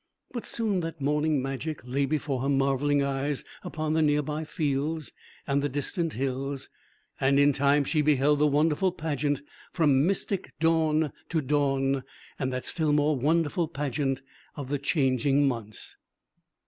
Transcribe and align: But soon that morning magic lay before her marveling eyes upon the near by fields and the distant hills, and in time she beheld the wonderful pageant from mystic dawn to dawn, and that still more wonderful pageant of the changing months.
But 0.31 0.47
soon 0.47 0.79
that 0.79 0.99
morning 0.99 1.43
magic 1.43 1.79
lay 1.85 2.07
before 2.07 2.41
her 2.41 2.49
marveling 2.49 3.03
eyes 3.03 3.43
upon 3.61 3.93
the 3.93 4.01
near 4.01 4.23
by 4.23 4.43
fields 4.45 5.13
and 5.45 5.61
the 5.61 5.69
distant 5.69 6.13
hills, 6.13 6.69
and 7.19 7.37
in 7.37 7.53
time 7.53 7.83
she 7.83 8.01
beheld 8.01 8.39
the 8.39 8.47
wonderful 8.47 8.91
pageant 8.91 9.43
from 9.71 10.07
mystic 10.07 10.53
dawn 10.59 11.13
to 11.29 11.39
dawn, 11.39 12.01
and 12.39 12.51
that 12.51 12.65
still 12.65 12.93
more 12.93 13.15
wonderful 13.15 13.67
pageant 13.67 14.23
of 14.55 14.69
the 14.69 14.79
changing 14.79 15.47
months. 15.47 15.95